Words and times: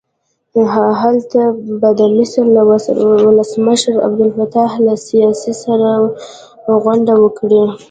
هلته 1.01 1.41
به 1.79 1.89
د 1.99 2.01
مصر 2.17 2.43
له 2.55 2.61
ولسمشر 3.29 3.93
عبدالفتاح 4.05 4.71
السیسي 4.91 5.53
سره 5.63 5.89
غونډه 6.83 7.13
وکړي. 7.23 7.63